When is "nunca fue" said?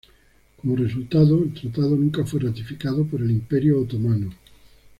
1.95-2.39